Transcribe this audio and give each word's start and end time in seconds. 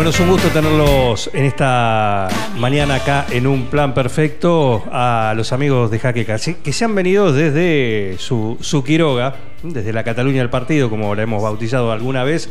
Bueno, 0.00 0.12
es 0.12 0.20
un 0.20 0.30
gusto 0.30 0.48
tenerlos 0.48 1.28
en 1.34 1.44
esta 1.44 2.26
mañana 2.56 2.94
acá 2.94 3.26
en 3.30 3.46
un 3.46 3.66
plan 3.66 3.92
perfecto 3.92 4.82
a 4.90 5.34
los 5.36 5.52
amigos 5.52 5.90
de 5.90 5.98
Jaqueca, 5.98 6.38
que 6.38 6.72
se 6.72 6.86
han 6.86 6.94
venido 6.94 7.34
desde 7.34 8.16
su, 8.18 8.56
su 8.62 8.82
Quiroga, 8.82 9.34
desde 9.62 9.92
la 9.92 10.02
Cataluña 10.02 10.38
del 10.38 10.48
Partido, 10.48 10.88
como 10.88 11.14
la 11.14 11.24
hemos 11.24 11.42
bautizado 11.42 11.92
alguna 11.92 12.24
vez, 12.24 12.48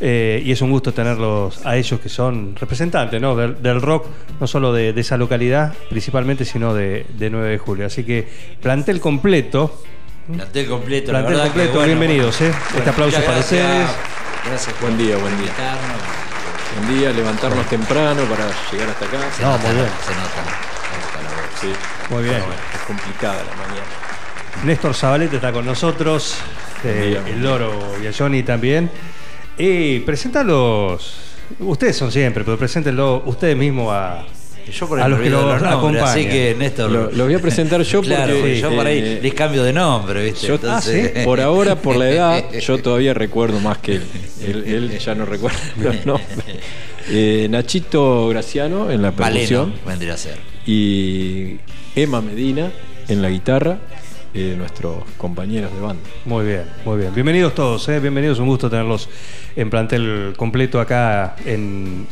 eh, 0.00 0.40
y 0.42 0.52
es 0.52 0.62
un 0.62 0.70
gusto 0.70 0.94
tenerlos 0.94 1.66
a 1.66 1.76
ellos 1.76 2.00
que 2.00 2.08
son 2.08 2.56
representantes 2.56 3.20
¿no? 3.20 3.36
del, 3.36 3.62
del 3.62 3.82
rock, 3.82 4.06
no 4.40 4.46
solo 4.46 4.72
de, 4.72 4.94
de 4.94 5.00
esa 5.02 5.18
localidad 5.18 5.74
principalmente, 5.90 6.46
sino 6.46 6.72
de, 6.72 7.04
de 7.18 7.28
9 7.28 7.50
de 7.50 7.58
julio. 7.58 7.84
Así 7.84 8.04
que 8.04 8.26
plantel 8.62 9.00
completo. 9.00 9.82
Plantel 10.34 10.66
completo, 10.66 11.12
la 11.12 11.18
Plantel 11.18 11.36
que 11.36 11.48
completo, 11.48 11.72
bueno, 11.72 11.86
bienvenidos. 11.88 12.40
¿eh? 12.40 12.48
bueno, 12.48 12.78
este 12.78 12.88
aplauso 12.88 13.20
para 13.20 13.32
gracias. 13.34 13.62
ustedes. 13.62 13.90
Gracias 14.46 14.80
Buen 14.80 14.96
día, 14.96 15.18
buen 15.18 15.36
día. 15.36 15.52
Buen 16.76 16.98
día, 16.98 17.10
levantarnos 17.10 17.66
temprano 17.68 18.22
para 18.24 18.48
llegar 18.70 18.90
hasta 18.90 19.04
acá. 19.06 19.18
Se 19.34 19.42
No, 19.42 19.52
nota, 19.52 19.66
muy 19.66 19.76
bien. 19.76 19.88
Se 20.04 20.14
nota. 20.14 20.42
se 20.82 20.96
nota 21.00 21.22
la 21.22 21.30
voz. 21.30 21.60
Sí. 21.60 21.72
Muy 22.10 22.22
bien. 22.22 22.40
Bueno, 22.40 22.54
es 22.74 22.80
complicada 22.80 23.42
la 23.44 23.56
mañana. 23.56 23.86
Néstor 24.64 24.94
Zabalete 24.94 25.36
está 25.36 25.52
con 25.52 25.64
nosotros, 25.64 26.36
eh, 26.84 27.20
el 27.26 27.42
Loro 27.42 27.96
y 28.02 28.06
a 28.06 28.12
Johnny 28.12 28.42
también. 28.42 28.90
Y 29.56 30.00
preséntalos, 30.00 31.34
ustedes 31.60 31.96
son 31.96 32.12
siempre, 32.12 32.44
pero 32.44 32.58
preséntenlo 32.58 33.22
ustedes 33.24 33.56
mismos 33.56 33.92
a, 33.94 34.24
Yo 34.72 34.88
por 34.88 35.00
A 35.00 35.06
los 35.08 35.20
que 35.20 35.30
los 35.30 35.44
los 35.44 35.62
nombres, 35.62 36.02
así 36.02 36.26
que 36.26 36.54
Néstor. 36.58 36.90
Lo, 36.90 37.10
lo 37.12 37.24
voy 37.24 37.34
a 37.34 37.38
presentar 37.38 37.80
yo 37.82 37.98
porque 38.02 38.14
claro, 38.14 38.34
porque 38.34 38.60
yo 38.60 38.74
por 38.74 38.86
ahí 38.86 38.98
eh, 38.98 39.20
les 39.22 39.34
cambio 39.34 39.62
de 39.62 39.72
nombre, 39.72 40.24
¿viste? 40.24 40.46
yo- 40.48 40.54
Entonces, 40.56 41.12
ah, 41.16 41.20
por 41.24 41.40
ahora, 41.40 41.76
por 41.76 41.96
la 41.96 42.10
edad, 42.10 42.44
yo 42.60 42.78
todavía 42.78 43.14
recuerdo 43.14 43.60
más 43.60 43.78
que 43.78 43.96
él. 43.96 44.02
Él, 44.44 44.64
él 44.66 44.98
ya 44.98 45.14
no 45.14 45.24
recuerda 45.24 45.58
los 45.80 46.04
nombres. 46.06 46.28
Eh, 47.08 47.46
Nachito 47.50 48.28
Graciano 48.28 48.90
en 48.90 49.02
la 49.02 49.12
Valeno 49.12 49.34
percusión 49.34 49.74
vendría 49.86 50.14
a 50.14 50.16
ser. 50.16 50.38
y 50.66 51.58
Emma 51.94 52.20
Medina 52.20 52.70
en 53.08 53.22
la 53.22 53.30
guitarra, 53.30 53.78
eh, 54.38 54.54
nuestros 54.54 55.02
compañeros 55.16 55.72
de 55.72 55.80
banda. 55.80 56.02
Muy 56.26 56.44
bien, 56.44 56.64
muy 56.84 56.98
bien. 56.98 57.14
Bienvenidos 57.14 57.54
todos, 57.54 57.88
¿eh? 57.88 58.00
bienvenidos, 58.00 58.38
un 58.38 58.48
gusto 58.48 58.68
tenerlos 58.68 59.08
en 59.56 59.70
plantel 59.70 60.34
completo 60.36 60.78
acá 60.78 61.36
en, 61.46 62.06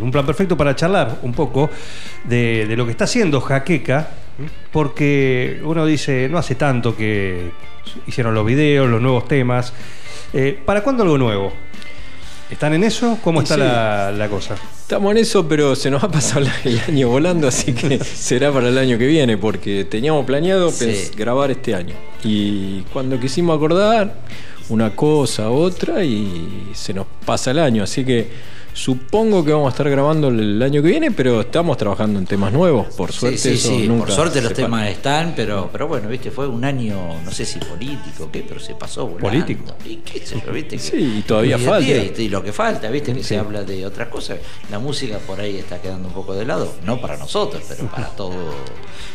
un 0.00 0.10
plan 0.12 0.24
perfecto 0.24 0.56
para 0.56 0.76
charlar 0.76 1.18
un 1.22 1.32
poco 1.32 1.68
de, 2.22 2.66
de 2.66 2.76
lo 2.76 2.84
que 2.84 2.92
está 2.92 3.02
haciendo 3.02 3.40
Jaqueca, 3.40 4.10
porque 4.70 5.60
uno 5.64 5.84
dice, 5.84 6.28
no 6.30 6.38
hace 6.38 6.54
tanto 6.54 6.96
que 6.96 7.50
hicieron 8.06 8.32
los 8.32 8.46
videos, 8.46 8.88
los 8.88 9.02
nuevos 9.02 9.26
temas. 9.26 9.72
Eh, 10.32 10.56
¿Para 10.64 10.82
cuándo 10.82 11.02
algo 11.02 11.18
nuevo? 11.18 11.52
¿Están 12.50 12.74
en 12.74 12.84
eso? 12.84 13.18
¿Cómo 13.24 13.40
está 13.42 13.54
sí. 13.54 13.60
la, 13.60 14.12
la 14.12 14.28
cosa? 14.28 14.54
Estamos 14.82 15.10
en 15.12 15.18
eso, 15.18 15.48
pero 15.48 15.74
se 15.74 15.90
nos 15.90 16.02
ha 16.04 16.08
pasado 16.10 16.46
el 16.64 16.80
año 16.88 17.08
volando, 17.10 17.48
así 17.48 17.72
que 17.72 17.98
será 17.98 18.52
para 18.52 18.68
el 18.68 18.78
año 18.78 18.98
que 18.98 19.06
viene, 19.06 19.36
porque 19.36 19.84
teníamos 19.84 20.24
planeado 20.24 20.70
Sí. 20.70 21.10
grabar 21.16 21.50
este 21.50 21.74
año. 21.74 21.94
Y 22.22 22.82
cuando 22.92 23.18
quisimos 23.18 23.56
acordar, 23.56 24.14
una 24.68 24.94
cosa, 24.94 25.50
otra, 25.50 26.04
y 26.04 26.70
se 26.72 26.94
nos 26.94 27.06
pasa 27.26 27.50
el 27.50 27.58
año. 27.58 27.82
Así 27.82 28.04
que 28.04 28.30
supongo 28.72 29.42
que 29.42 29.52
vamos 29.52 29.68
a 29.68 29.70
estar 29.70 29.88
grabando 29.88 30.28
el 30.28 30.62
año 30.62 30.82
que 30.82 30.88
viene, 30.88 31.10
pero 31.10 31.40
estamos 31.40 31.78
trabajando 31.78 32.18
en 32.18 32.26
temas 32.26 32.52
nuevos. 32.52 32.86
Por 32.94 33.10
suerte, 33.10 33.38
sí, 33.38 33.48
sí, 33.50 33.54
eso 33.54 33.68
sí. 33.68 33.88
nunca 33.88 34.04
Por 34.06 34.14
suerte 34.14 34.40
los 34.42 34.50
se 34.50 34.54
para. 34.54 34.66
temas 34.66 34.88
están, 34.90 35.32
pero, 35.34 35.70
pero 35.72 35.88
bueno, 35.88 36.08
viste, 36.10 36.30
fue 36.30 36.46
un 36.46 36.62
año, 36.62 36.94
no 37.24 37.30
sé 37.30 37.46
si 37.46 37.58
político 37.58 38.24
o 38.24 38.30
qué, 38.30 38.44
pero 38.46 38.60
se 38.60 38.74
pasó 38.74 39.06
volando. 39.06 39.28
Político. 39.30 39.64
Y 39.84 39.96
qué 39.96 40.24
sé 40.26 40.42
yo, 40.44 40.52
viste. 40.52 40.78
Sí, 40.78 41.16
y 41.18 41.22
todavía 41.22 41.56
y- 41.56 41.64
falta. 41.64 41.88
Y, 41.88 42.14
y 42.18 42.28
lo 42.28 42.42
que 42.42 42.52
falta, 42.52 42.90
viste, 42.90 43.14
que 43.14 43.22
se 43.24 43.38
habla 43.38 43.62
de 43.64 43.86
otras 43.86 44.08
cosas. 44.08 44.38
La 44.70 44.78
música 44.78 45.18
por 45.20 45.40
ahí 45.40 45.56
está 45.56 45.80
quedando 45.80 46.08
un 46.08 46.14
poco 46.14 46.34
de 46.34 46.44
lado, 46.44 46.74
no 46.84 47.00
para 47.00 47.16
nosotros, 47.16 47.62
pero 47.66 47.86
para 47.90 48.08
todo 48.10 48.34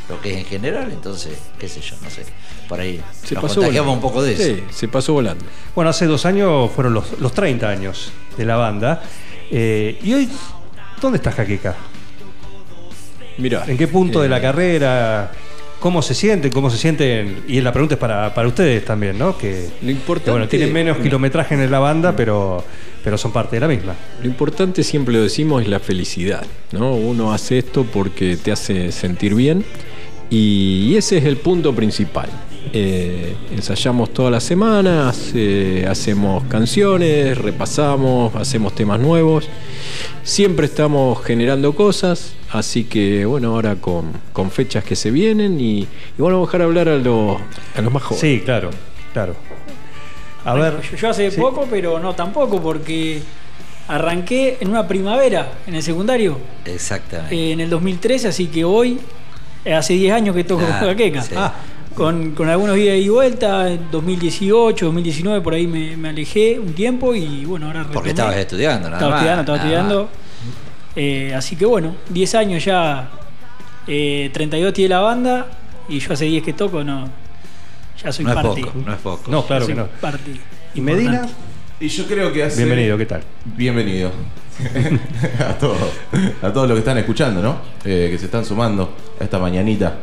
lo 0.09 0.19
que 0.21 0.31
es 0.33 0.37
en 0.39 0.45
general. 0.45 0.89
Entonces, 0.91 1.37
qué 1.59 1.67
sé 1.69 1.81
yo, 1.81 1.95
no 2.01 2.09
sé. 2.09 2.25
Por 2.67 2.79
ahí 2.79 2.99
Se 3.23 3.35
nos 3.35 3.43
pasó 3.43 3.55
contagiamos 3.55 3.89
volando. 3.89 4.07
un 4.07 4.11
poco 4.13 4.23
de 4.23 4.33
eso. 4.33 4.43
Sí, 4.43 4.63
se 4.71 4.87
pasó 4.87 5.13
volando. 5.13 5.45
Bueno, 5.75 5.89
hace 5.91 6.07
dos 6.07 6.25
años 6.25 6.71
fueron 6.71 6.93
los, 6.95 7.19
los 7.19 7.31
30 7.33 7.67
años 7.69 8.00
de 8.37 8.45
la 8.45 8.55
banda. 8.55 9.01
Eh, 9.49 9.99
y 10.03 10.13
hoy, 10.13 10.29
¿dónde 11.01 11.17
está 11.17 11.31
Jaqueca? 11.31 11.75
Mirá. 13.37 13.63
¿En 13.67 13.77
qué 13.77 13.87
punto 13.87 14.21
de 14.21 14.29
la 14.29 14.37
eh, 14.37 14.41
carrera? 14.41 15.31
¿Cómo 15.79 16.01
se 16.01 16.13
sienten? 16.13 16.51
¿Cómo 16.51 16.69
se 16.69 16.77
sienten? 16.77 17.43
Y 17.47 17.59
la 17.61 17.71
pregunta 17.71 17.95
es 17.95 17.99
para, 17.99 18.33
para 18.33 18.47
ustedes 18.47 18.85
también, 18.85 19.17
¿no? 19.17 19.37
Que, 19.37 19.67
Lo 19.81 19.89
importante- 19.89 20.25
que, 20.25 20.31
bueno, 20.31 20.47
tienen 20.47 20.71
menos 20.71 20.97
kilometraje 20.97 21.55
en 21.55 21.71
la 21.71 21.79
banda, 21.79 22.15
pero, 22.15 22.63
pero 23.03 23.17
son 23.17 23.31
parte 23.31 23.55
de 23.55 23.61
la 23.61 23.67
misma. 23.67 23.95
Lo 24.21 24.27
importante 24.27 24.83
siempre 24.83 25.13
lo 25.15 25.23
decimos 25.23 25.63
es 25.63 25.67
la 25.67 25.79
felicidad, 25.79 26.45
¿no? 26.71 26.93
Uno 26.93 27.33
hace 27.33 27.57
esto 27.57 27.83
porque 27.83 28.37
te 28.37 28.51
hace 28.51 28.91
sentir 28.91 29.33
bien 29.33 29.65
y 30.29 30.95
ese 30.95 31.17
es 31.17 31.25
el 31.25 31.37
punto 31.37 31.73
principal. 31.73 32.29
Eh, 32.73 33.35
ensayamos 33.51 34.13
todas 34.13 34.31
las 34.31 34.43
semanas, 34.43 35.31
eh, 35.35 35.85
hacemos 35.89 36.43
canciones, 36.45 37.37
repasamos, 37.37 38.35
hacemos 38.35 38.73
temas 38.75 38.99
nuevos. 38.99 39.49
Siempre 40.23 40.67
estamos 40.67 41.23
generando 41.23 41.73
cosas, 41.73 42.33
así 42.51 42.83
que 42.85 43.25
bueno, 43.25 43.53
ahora 43.55 43.75
con, 43.75 44.11
con 44.31 44.51
fechas 44.51 44.83
que 44.83 44.95
se 44.95 45.11
vienen 45.11 45.59
y, 45.59 45.79
y 45.81 45.87
bueno, 46.19 46.37
vamos 46.37 46.49
a 46.49 46.51
dejar 46.51 46.61
hablar 46.67 46.89
a 46.89 46.97
los, 46.97 47.37
a 47.75 47.81
los 47.81 47.91
más 47.91 48.03
jóvenes. 48.03 48.21
Sí, 48.21 48.41
claro, 48.45 48.69
claro. 49.13 49.35
A 50.45 50.53
ver, 50.53 50.81
Yo, 50.91 50.97
yo 50.97 51.09
hace 51.09 51.29
sí. 51.31 51.39
poco, 51.41 51.67
pero 51.69 51.99
no 51.99 52.13
tampoco, 52.15 52.61
porque 52.61 53.21
arranqué 53.87 54.57
en 54.61 54.69
una 54.69 54.87
primavera 54.87 55.51
en 55.67 55.75
el 55.75 55.83
secundario, 55.83 56.37
Exactamente. 56.65 57.35
eh, 57.35 57.51
en 57.51 57.59
el 57.59 57.69
2013, 57.69 58.29
así 58.29 58.47
que 58.47 58.63
hoy, 58.63 58.99
hace 59.71 59.93
10 59.93 60.13
años 60.13 60.35
que 60.35 60.43
toco 60.43 60.65
Claro, 60.65 60.87
jaqueca. 60.87 61.21
sí. 61.21 61.33
Ah, 61.35 61.53
con, 61.95 62.31
con 62.31 62.49
algunos 62.49 62.75
días 62.75 62.97
y 62.97 63.09
vuelta, 63.09 63.69
en 63.69 63.91
2018, 63.91 64.85
2019, 64.85 65.41
por 65.41 65.53
ahí 65.53 65.67
me, 65.67 65.95
me 65.97 66.09
alejé 66.09 66.59
un 66.59 66.73
tiempo 66.73 67.13
y 67.13 67.45
bueno, 67.45 67.67
ahora 67.67 67.79
retomé. 67.79 67.93
Porque 67.93 68.09
estabas 68.09 68.37
estudiando, 68.37 68.89
nada 68.89 68.97
Estaba 68.97 69.11
más, 69.11 69.19
estudiando, 69.21 69.41
estaba 69.41 69.57
nada 69.57 69.79
estudiando. 69.79 70.09
Eh, 70.95 71.33
así 71.35 71.55
que 71.55 71.65
bueno, 71.65 71.95
10 72.09 72.35
años 72.35 72.65
ya, 72.65 73.09
eh, 73.87 74.29
32 74.33 74.73
tiene 74.73 74.89
la 74.89 74.99
banda 74.99 75.47
y 75.87 75.99
yo 75.99 76.13
hace 76.13 76.25
10 76.25 76.43
que 76.43 76.53
toco, 76.53 76.83
no, 76.83 77.09
ya 78.03 78.11
soy 78.11 78.25
No 78.25 78.33
es 78.33 78.41
poco, 78.41 78.73
no 78.85 78.93
es 78.93 78.99
poco. 78.99 79.31
No, 79.31 79.45
claro 79.45 79.67
que 79.67 79.75
no. 79.75 79.87
parte 79.87 80.31
¿Y 80.73 80.81
Medina? 80.81 81.27
Y 81.79 81.87
yo 81.87 82.05
creo 82.05 82.31
que 82.31 82.43
hace. 82.43 82.57
Bienvenido, 82.57 82.97
¿qué 82.97 83.05
tal? 83.05 83.23
Bienvenido. 83.43 84.11
a 85.39 85.53
todos. 85.57 85.77
A 86.41 86.53
todos 86.53 86.67
los 86.67 86.75
que 86.75 86.79
están 86.79 86.97
escuchando, 86.99 87.41
¿no? 87.41 87.57
Eh, 87.83 88.09
que 88.11 88.19
se 88.19 88.25
están 88.25 88.45
sumando 88.45 88.95
a 89.19 89.23
esta 89.23 89.39
mañanita. 89.39 89.97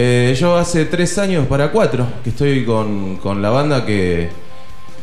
Eh, 0.00 0.36
yo 0.38 0.56
hace 0.56 0.84
tres 0.84 1.18
años 1.18 1.48
para 1.48 1.72
cuatro 1.72 2.06
que 2.22 2.30
estoy 2.30 2.64
con, 2.64 3.16
con 3.16 3.42
la 3.42 3.50
banda 3.50 3.84
que, 3.84 4.28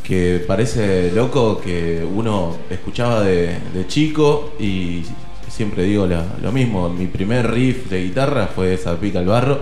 que 0.02 0.42
parece 0.48 1.12
loco 1.12 1.60
que 1.60 2.02
uno 2.16 2.56
escuchaba 2.70 3.20
de, 3.22 3.58
chico 3.90 4.54
y 4.58 5.02
siempre 5.50 5.84
digo 5.84 6.08
lo 6.08 6.52
mismo. 6.54 6.88
Mi 6.88 7.08
primer 7.08 7.52
riff 7.52 7.90
de 7.90 8.04
guitarra 8.06 8.48
fue 8.48 8.76
esa 8.76 8.96
pica 8.98 9.20
al 9.20 9.26
barro 9.26 9.60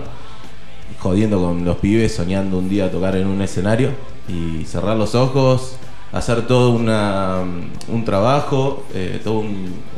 jodiendo 1.00 1.40
con 1.40 1.64
los 1.64 1.78
pibes, 1.78 2.14
soñando 2.14 2.56
un 2.58 2.68
día 2.68 2.88
tocar 2.92 3.16
en 3.16 3.26
un 3.26 3.42
escenario 3.42 3.90
y 4.28 4.64
cerrar 4.66 4.96
los 4.96 5.16
ojos, 5.16 5.74
hacer 6.12 6.46
todo 6.46 6.70
una, 6.70 7.40
un 7.88 8.04
trabajo, 8.04 8.84
eh, 8.94 9.20
toda 9.24 9.40
un- 9.40 9.48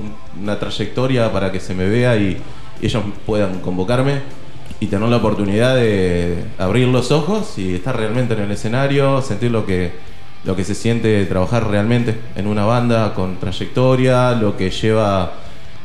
un- 0.01 0.43
una 0.43 0.59
trayectoria 0.59 1.31
para 1.31 1.53
que 1.53 1.61
se 1.61 1.75
me 1.75 1.87
vea 1.87 2.17
y 2.17 2.39
ellos 2.81 3.03
puedan 3.27 3.61
convocarme 3.61 4.21
y 4.81 4.87
tener 4.87 5.09
la 5.09 5.17
oportunidad 5.17 5.77
de 5.77 6.45
abrir 6.59 6.89
los 6.89 7.11
ojos 7.11 7.59
y 7.59 7.75
estar 7.75 7.97
realmente 7.97 8.35
en 8.35 8.41
el 8.41 8.51
escenario, 8.51 9.23
sentir 9.23 9.51
lo 9.51 9.65
que, 9.65 9.93
lo 10.45 10.55
que 10.55 10.65
se 10.65 10.75
siente 10.75 11.25
trabajar 11.27 11.69
realmente 11.69 12.15
en 12.35 12.47
una 12.47 12.65
banda 12.65 13.15
con 13.15 13.37
trayectoria, 13.39 14.33
lo 14.33 14.57
que 14.57 14.71
lleva 14.71 15.33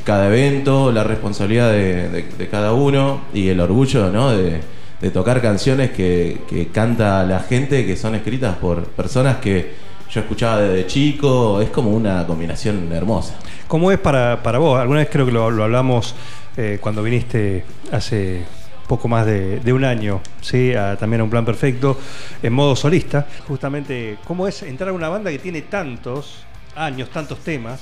cada 0.04 0.26
evento, 0.26 0.92
la 0.92 1.04
responsabilidad 1.04 1.70
de, 1.72 2.48
cada 2.50 2.72
uno 2.72 3.22
y 3.32 3.48
el 3.48 3.60
orgullo 3.60 4.10
¿no? 4.10 4.30
de, 4.30 4.60
de 5.00 5.10
tocar 5.10 5.40
canciones 5.40 5.90
que, 5.90 6.42
que 6.48 6.68
canta 6.68 7.24
la 7.24 7.40
gente, 7.40 7.86
que 7.86 7.96
son 7.96 8.14
escritas 8.14 8.56
por 8.56 8.84
personas 8.84 9.36
que 9.36 9.72
yo 10.10 10.20
escuchaba 10.20 10.60
desde 10.60 10.86
chico. 10.86 11.60
Es 11.60 11.70
como 11.70 11.90
una 11.90 12.26
combinación 12.26 12.92
hermosa. 12.92 13.34
¿Cómo 13.66 13.90
es 13.90 13.98
para, 13.98 14.42
para 14.42 14.58
vos? 14.58 14.78
Alguna 14.78 15.00
vez 15.00 15.08
creo 15.10 15.24
que 15.24 15.32
lo, 15.32 15.50
lo 15.50 15.64
hablamos 15.64 16.14
eh, 16.56 16.78
cuando 16.80 17.02
viniste 17.02 17.64
hace 17.90 18.44
poco 18.92 19.08
más 19.08 19.24
de, 19.24 19.58
de 19.60 19.72
un 19.72 19.84
año, 19.86 20.20
¿sí? 20.42 20.74
A- 20.74 20.98
también 20.98 21.22
a 21.22 21.24
un 21.24 21.30
plan 21.30 21.46
perfecto, 21.46 21.98
en 22.42 22.52
modo 22.52 22.76
solista. 22.76 23.26
Justamente, 23.48 24.18
¿cómo 24.26 24.46
es 24.46 24.62
entrar 24.64 24.90
a 24.90 24.92
una 24.92 25.08
banda 25.08 25.30
que 25.30 25.38
tiene 25.38 25.62
tantos 25.62 26.44
años, 26.76 27.08
tantos 27.08 27.38
temas? 27.38 27.80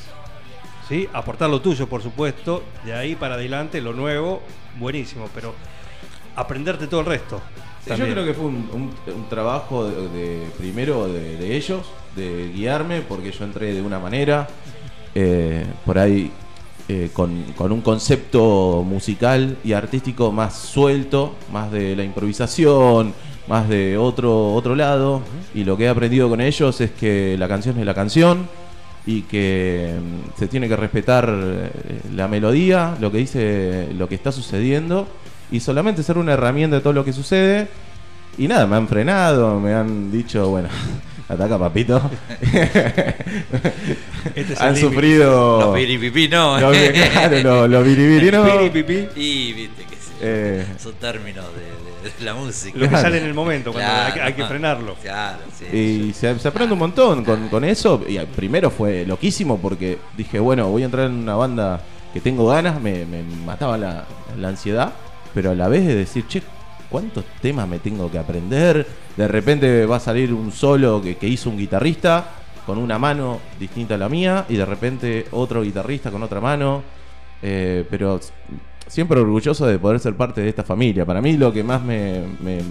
¿sí? 0.88 1.08
Aportar 1.12 1.50
lo 1.50 1.60
tuyo, 1.60 1.88
por 1.88 2.00
supuesto, 2.00 2.62
de 2.84 2.94
ahí 2.94 3.16
para 3.16 3.34
adelante, 3.34 3.80
lo 3.80 3.92
nuevo, 3.92 4.40
buenísimo, 4.78 5.28
pero 5.34 5.52
aprenderte 6.36 6.86
todo 6.86 7.00
el 7.00 7.06
resto. 7.06 7.40
Sí, 7.84 7.90
yo 7.90 8.06
creo 8.12 8.24
que 8.24 8.34
fue 8.34 8.44
un, 8.44 8.70
un- 8.72 9.12
un 9.12 9.28
trabajo 9.28 9.88
de, 9.90 10.08
de- 10.10 10.46
primero 10.58 11.08
de, 11.08 11.36
de 11.38 11.56
ellos, 11.56 11.90
de 12.14 12.52
guiarme, 12.54 13.00
porque 13.00 13.32
yo 13.32 13.44
entré 13.44 13.72
de 13.74 13.82
una 13.82 13.98
manera, 13.98 14.46
eh, 15.16 15.66
por 15.84 15.98
ahí 15.98 16.30
eh, 16.92 17.10
con, 17.12 17.44
con 17.56 17.70
un 17.70 17.82
concepto 17.82 18.84
musical 18.84 19.58
y 19.62 19.74
artístico 19.74 20.32
más 20.32 20.58
suelto, 20.58 21.36
más 21.52 21.70
de 21.70 21.94
la 21.94 22.02
improvisación, 22.02 23.14
más 23.46 23.68
de 23.68 23.96
otro, 23.96 24.54
otro 24.54 24.74
lado, 24.74 25.22
y 25.54 25.62
lo 25.62 25.76
que 25.76 25.84
he 25.84 25.88
aprendido 25.88 26.28
con 26.28 26.40
ellos 26.40 26.80
es 26.80 26.90
que 26.90 27.36
la 27.38 27.46
canción 27.46 27.78
es 27.78 27.86
la 27.86 27.94
canción 27.94 28.48
y 29.06 29.22
que 29.22 30.00
mm, 30.00 30.36
se 30.36 30.48
tiene 30.48 30.68
que 30.68 30.74
respetar 30.74 31.32
eh, 31.32 31.70
la 32.12 32.26
melodía, 32.26 32.96
lo 32.98 33.12
que 33.12 33.18
dice, 33.18 33.90
lo 33.96 34.08
que 34.08 34.16
está 34.16 34.32
sucediendo 34.32 35.06
y 35.52 35.60
solamente 35.60 36.02
ser 36.02 36.18
una 36.18 36.32
herramienta 36.32 36.74
de 36.74 36.82
todo 36.82 36.92
lo 36.92 37.04
que 37.04 37.12
sucede. 37.12 37.68
Y 38.36 38.48
nada, 38.48 38.66
me 38.66 38.74
han 38.74 38.88
frenado, 38.88 39.60
me 39.60 39.74
han 39.74 40.10
dicho, 40.10 40.48
bueno, 40.48 40.68
ataca 41.30 41.58
papito. 41.58 42.10
Este 44.34 44.52
es 44.52 44.60
han 44.60 44.74
el 44.74 44.76
sufrido... 44.80 45.60
Los 45.60 45.74
piripipí 45.74 46.28
no. 46.28 46.60
Lo 46.60 46.72
que- 46.72 46.92
claro, 47.12 47.38
lo- 47.42 47.68
lo 47.68 47.82
biribiri 47.82 48.30
no. 48.30 48.46
Y 49.16 49.52
viste 49.52 49.84
que 49.84 49.96
sí. 49.96 50.12
Eh. 50.20 50.66
Son 50.78 50.92
términos 50.94 51.46
de, 51.54 51.62
de- 52.08 52.18
de 52.18 52.24
la 52.24 52.34
música. 52.34 52.76
Lo 52.76 52.82
que 52.84 52.88
Claro. 52.88 53.02
sale 53.02 53.18
en 53.18 53.24
el 53.26 53.34
momento, 53.34 53.72
cuando 53.72 53.90
Claro. 53.90 54.06
hay, 54.06 54.12
que- 54.12 54.20
hay 54.22 54.32
que 54.34 54.44
frenarlo. 54.44 54.94
Claro, 55.02 55.38
sí. 55.58 55.76
Y 55.76 56.12
se, 56.12 56.38
se 56.38 56.48
aprende 56.48 56.72
un 56.74 56.78
montón 56.78 57.24
con, 57.24 57.48
con 57.48 57.64
eso. 57.64 58.02
Y 58.06 58.18
primero 58.18 58.70
fue 58.70 59.04
loquísimo 59.06 59.58
porque 59.58 59.98
dije, 60.16 60.38
bueno, 60.38 60.68
voy 60.68 60.82
a 60.82 60.86
entrar 60.86 61.06
en 61.06 61.14
una 61.14 61.34
banda 61.36 61.80
que 62.12 62.20
tengo 62.20 62.46
ganas, 62.48 62.80
me, 62.80 63.04
me 63.06 63.22
mataba 63.22 63.78
la, 63.78 64.04
la 64.38 64.48
ansiedad, 64.48 64.92
pero 65.32 65.52
a 65.52 65.54
la 65.54 65.68
vez 65.68 65.86
de 65.86 65.94
decir, 65.94 66.26
che, 66.26 66.42
¿cuántos 66.90 67.24
temas 67.40 67.68
me 67.68 67.78
tengo 67.78 68.10
que 68.10 68.18
aprender? 68.18 68.86
De 69.16 69.28
repente 69.28 69.86
va 69.86 69.96
a 69.96 70.00
salir 70.00 70.34
un 70.34 70.52
solo 70.52 71.00
que, 71.00 71.28
hizo 71.28 71.48
un 71.48 71.56
guitarrista 71.56 72.30
con 72.66 72.78
una 72.78 72.98
mano 72.98 73.40
distinta 73.58 73.94
a 73.94 73.98
la 73.98 74.08
mía 74.08 74.44
y 74.48 74.56
de 74.56 74.66
repente 74.66 75.26
otro 75.30 75.62
guitarrista 75.62 76.10
con 76.10 76.22
otra 76.22 76.40
mano. 76.40 76.82
Eh, 77.42 77.86
pero 77.88 78.20
siempre 78.86 79.20
orgulloso 79.20 79.66
de 79.66 79.78
poder 79.78 80.00
ser 80.00 80.16
parte 80.16 80.40
de 80.42 80.48
esta 80.48 80.64
familia. 80.64 81.06
Para 81.06 81.22
mí 81.22 81.36
lo 81.36 81.52
que 81.52 81.62
más 81.62 81.82
me, 81.82 82.22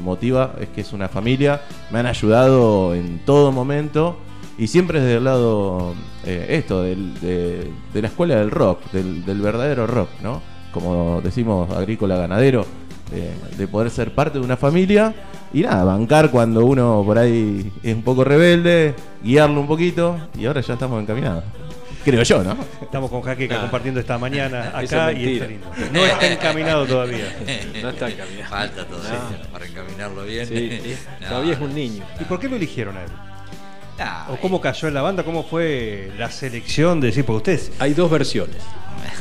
motiva 0.04 0.56
es 0.60 0.69
que 0.69 0.81
es 0.81 0.94
una 0.94 1.07
familia, 1.07 1.62
me 1.92 2.00
han 2.00 2.06
ayudado 2.06 2.94
en 2.94 3.19
todo 3.25 3.51
momento 3.51 4.18
y 4.57 4.68
siempre 4.68 5.00
desde 5.00 5.16
el 5.16 5.24
lado, 5.24 5.95
eh, 6.25 6.48
esto, 6.50 6.83
de 6.83 7.71
la 7.94 8.07
escuela 8.07 8.36
del 8.36 8.51
rock, 8.51 8.92
del, 8.92 9.25
del 9.25 9.42
verdadero 9.42 9.88
rock, 9.88 10.10
¿no? 10.21 10.42
Como 10.74 11.21
decimos, 11.21 11.71
agrícola, 11.71 12.18
ganadero, 12.18 12.66
de, 13.11 13.57
de 13.57 13.67
poder 13.67 13.91
ser 13.91 14.13
parte 14.13 14.39
de 14.39 14.45
una 14.45 14.57
familia 14.57 15.13
y 15.53 15.61
nada, 15.61 15.83
bancar 15.83 16.31
cuando 16.31 16.65
uno 16.65 17.03
por 17.06 17.17
ahí 17.17 17.71
es 17.83 17.95
un 17.95 18.03
poco 18.03 18.23
rebelde, 18.23 18.94
guiarlo 19.23 19.61
un 19.61 19.67
poquito 19.67 20.17
y 20.38 20.45
ahora 20.45 20.61
ya 20.61 20.73
estamos 20.73 21.01
encaminados. 21.01 21.44
Creo 22.03 22.23
yo, 22.23 22.44
¿no? 22.44 22.56
Estamos 22.81 23.09
con 23.09 23.21
Jaqueca 23.21 23.59
compartiendo 23.59 24.00
esta 24.00 24.17
mañana 24.17 24.69
acá 24.73 25.11
es 25.11 25.19
y 25.19 25.33
está 25.33 25.47
lindo. 25.47 25.67
No 25.91 26.06
está 26.06 26.31
encaminado 26.31 26.85
todavía. 26.85 27.35
No 27.81 27.89
está 27.89 28.09
encaminado. 28.09 28.50
Falta 28.50 28.85
todavía 28.85 29.41
para 29.51 29.65
encaminarlo 29.65 30.23
bien. 30.23 30.47
Sí, 30.47 30.79
No, 31.21 31.27
todavía 31.27 31.53
es 31.53 31.59
un 31.59 31.75
niño. 31.75 32.03
¿Y 32.19 32.23
por 32.23 32.39
qué 32.39 32.47
lo 32.47 32.56
eligieron 32.56 32.97
a 32.97 33.03
él? 33.03 33.09
¿O 34.29 34.38
cómo 34.38 34.61
cayó 34.61 34.88
en 34.88 34.94
la 34.94 35.01
banda? 35.01 35.23
¿Cómo 35.23 35.44
fue 35.44 36.09
la 36.17 36.31
selección 36.31 37.01
de 37.01 37.07
decir? 37.07 37.25
Porque 37.25 37.38
ustedes, 37.51 37.71
Hay 37.79 37.94
dos 37.94 38.09
versiones. 38.09 38.57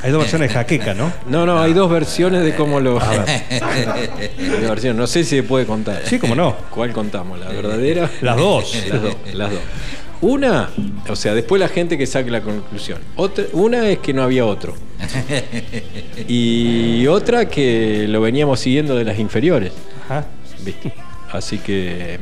Hay 0.02 0.10
dos 0.10 0.20
versiones 0.20 0.48
de 0.48 0.54
Jaqueca, 0.54 0.94
¿no? 0.94 1.12
No, 1.28 1.44
no, 1.46 1.60
hay 1.60 1.72
dos 1.72 1.90
versiones 1.90 2.44
de 2.44 2.54
cómo 2.54 2.80
lo. 2.80 3.00
A 3.00 3.08
ver. 3.10 4.94
No 4.94 5.06
sé 5.06 5.24
si 5.24 5.36
se 5.36 5.42
puede 5.42 5.66
contar. 5.66 6.02
Sí, 6.04 6.18
cómo 6.18 6.34
no. 6.34 6.56
¿Cuál 6.70 6.92
contamos? 6.92 7.38
¿La 7.38 7.48
verdadera? 7.48 8.10
Las 8.20 8.36
dos. 8.36 8.74
Las 8.88 9.02
dos, 9.02 9.16
las 9.32 9.50
dos. 9.50 9.60
Una, 10.20 10.68
o 11.08 11.14
sea, 11.14 11.32
después 11.34 11.60
la 11.60 11.68
gente 11.68 11.96
que 11.96 12.04
saque 12.06 12.28
la 12.30 12.40
conclusión. 12.40 12.98
Otra, 13.14 13.44
una 13.52 13.88
es 13.88 13.98
que 13.98 14.12
no 14.12 14.22
había 14.24 14.44
otro. 14.44 14.74
Y 16.26 17.06
otra 17.06 17.48
que 17.48 18.06
lo 18.08 18.20
veníamos 18.20 18.60
siguiendo 18.60 18.96
de 18.96 19.04
las 19.04 19.18
inferiores. 19.18 19.72
Ajá. 20.04 20.26
¿viste? 20.64 20.92
Así 21.30 21.58
que 21.58 22.18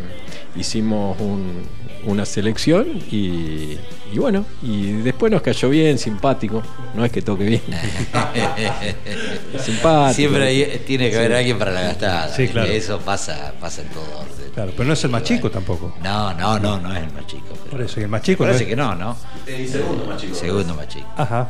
mm, 0.57 0.61
hicimos 0.61 1.19
un- 1.21 1.63
una 2.07 2.25
selección 2.25 2.87
y, 3.11 3.77
y 4.13 4.19
bueno, 4.19 4.47
y 4.63 4.93
después 5.03 5.31
nos 5.33 5.43
cayó 5.43 5.69
bien, 5.69 5.99
simpático. 5.99 6.63
No 6.95 7.05
es 7.05 7.13
que 7.13 7.21
toque 7.23 7.45
bien. 7.45 7.63
simpático. 9.59 10.15
Siempre 10.15 10.45
hay- 10.45 10.83
tiene 10.87 11.11
que 11.11 11.17
haber 11.19 11.35
alguien 11.35 11.59
para 11.59 11.71
la 11.73 11.83
gastada. 11.83 12.29
Sí, 12.29 12.49
claro. 12.49 12.71
Eso 12.71 12.99
pasa, 13.01 13.53
pasa 13.61 13.83
en 13.83 13.89
todo 13.89 14.05
orden. 14.21 14.51
Claro, 14.55 14.73
pero 14.77 14.85
no 14.87 14.93
es 14.95 15.05
el 15.05 15.11
más 15.11 15.23
chico 15.23 15.51
tampoco. 15.51 15.95
No, 16.03 16.33
no, 16.35 16.59
no, 16.59 16.81
no 16.81 16.95
es 16.95 17.03
el 17.03 17.13
más 17.13 17.27
chico. 17.27 17.45
pero- 17.51 17.71
Por 17.71 17.83
eso, 17.83 18.01
y 18.01 18.05
el 18.05 18.09
más 18.09 18.23
chico 18.23 18.45
no 18.45 18.49
Parece 18.49 18.65
es- 18.65 18.71
que 18.71 18.77
no, 18.77 18.95
¿no? 18.95 19.17
segundo 19.47 20.07
más 20.07 20.21
chico. 20.21 20.35
Segundo 20.35 20.75
más 20.75 20.89
chico. 20.89 21.07
Ajá. 21.17 21.49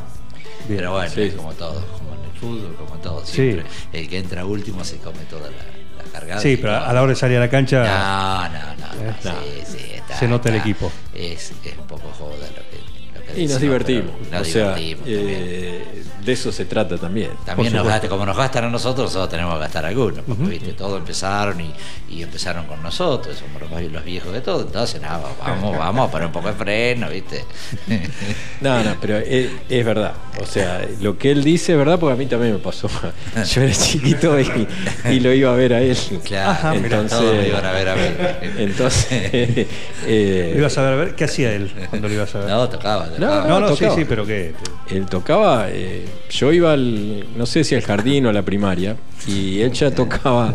Bien. 0.67 0.79
Pero 0.79 0.91
bueno, 0.93 1.09
Sí. 1.11 1.21
es 1.21 1.33
como 1.35 1.53
todo, 1.53 1.85
como 1.97 2.13
en 2.15 2.23
el 2.29 2.37
fútbol, 2.39 2.75
como 2.77 2.99
todo. 3.01 3.25
Sí. 3.25 3.33
Siempre 3.33 3.65
el 3.93 4.09
que 4.09 4.17
entra 4.17 4.45
último 4.45 4.83
se 4.83 4.97
come 4.97 5.19
toda 5.29 5.49
la, 5.49 6.03
la 6.03 6.11
cargada. 6.11 6.41
Sí, 6.41 6.57
pero 6.57 6.75
a 6.75 6.91
la 6.91 7.01
hora 7.01 7.11
de 7.11 7.15
salir 7.15 7.37
a 7.37 7.41
la 7.41 7.49
cancha. 7.49 7.83
No, 7.85 8.49
no, 8.49 8.66
sí, 9.21 9.61
sí, 9.65 9.91
está, 9.93 10.17
Se 10.17 10.27
nota 10.27 10.49
el 10.49 10.55
equipo. 10.55 10.91
Es, 11.13 11.51
es 11.63 11.77
un 11.77 11.87
poco 11.87 12.09
joda 12.17 12.47
lo 12.55 12.69
que 12.69 12.96
Y 13.37 13.47
nos 13.47 13.61
divertimos. 13.61 14.11
o 14.31 14.35
Nos 14.35 14.47
sea, 14.47 14.75
divertimos 14.75 15.05
también. 15.05 15.27
eh, 15.29 16.03
de 16.27 16.33
eso 16.33 16.51
se 16.51 16.65
trata 16.65 16.97
también. 16.97 17.29
También 17.45 17.71
nos 17.71 17.87
gasta, 17.87 18.09
como 18.09 18.25
nos 18.25 18.35
gastan 18.35 18.65
a 18.65 18.69
nosotros, 18.69 19.05
nosotros 19.05 19.29
tenemos 19.29 19.53
que 19.53 19.59
gastar 19.61 19.85
algunos, 19.85 20.19
porque 20.27 20.43
viste, 20.43 20.73
todos 20.73 20.99
empezaron 20.99 21.61
y, 21.61 21.71
y 22.09 22.21
empezaron 22.21 22.65
con 22.65 22.83
nosotros, 22.83 23.37
somos 23.37 23.61
los, 23.91 24.03
viejos 24.03 24.33
de 24.33 24.41
todo, 24.41 24.61
entonces 24.63 25.01
nada, 25.01 25.21
vamos, 25.39 25.77
vamos 25.79 26.09
a 26.09 26.11
poner 26.11 26.27
un 26.27 26.33
poco 26.33 26.49
de 26.49 26.53
freno, 26.55 27.09
viste. 27.09 27.45
No, 28.59 28.83
no, 28.83 28.95
pero 28.99 29.17
es, 29.17 29.51
es 29.69 29.85
verdad. 29.85 30.13
O 30.41 30.45
sea, 30.45 30.81
lo 30.99 31.17
que 31.17 31.29
él 31.31 31.43
dice 31.43 31.73
es 31.73 31.77
verdad 31.77 31.99
porque 31.99 32.13
a 32.13 32.15
mí 32.15 32.25
también 32.25 32.53
me 32.53 32.59
pasó. 32.59 32.89
Yo 33.53 33.61
era 33.61 33.71
chiquito 33.73 34.39
y, 34.39 34.67
y 35.11 35.19
lo 35.19 35.31
iba 35.31 35.51
a 35.51 35.55
ver 35.55 35.73
a 35.73 35.81
él. 35.81 35.95
Claro, 36.23 36.49
Ajá, 36.51 36.73
mirá, 36.73 37.05
todos 37.07 37.35
me 37.35 37.47
iban 37.47 37.63
a 37.65 37.71
ver 37.71 37.89
a 37.89 37.95
mí. 37.95 38.01
Entonces, 38.57 39.67
eh, 40.07 40.49
Lo 40.53 40.59
ibas 40.59 40.77
a 40.77 40.81
ver, 40.81 40.93
a 40.93 40.95
ver, 40.95 41.15
¿qué 41.15 41.23
hacía 41.25 41.53
él 41.53 41.71
cuando 41.89 42.07
lo 42.07 42.13
ibas 42.15 42.33
a 42.35 42.39
ver? 42.39 42.49
No, 42.49 42.67
tocaba, 42.67 43.05
tocaba. 43.05 43.26
No, 43.27 43.47
no, 43.47 43.59
no, 43.61 43.67
sí, 43.69 43.75
tocaba. 43.75 43.95
sí, 43.95 44.05
pero 44.07 44.25
¿qué? 44.25 44.53
él 44.89 45.05
tocaba, 45.05 45.67
eh, 45.69 46.05
yo 46.29 46.51
iba 46.53 46.73
al, 46.73 47.25
no 47.37 47.45
sé 47.45 47.63
si 47.63 47.75
al 47.75 47.81
jardín 47.81 48.25
o 48.25 48.29
a 48.29 48.33
la 48.33 48.41
primaria, 48.43 48.95
y 49.27 49.59
él 49.61 49.71
ya 49.73 49.91
tocaba, 49.91 50.53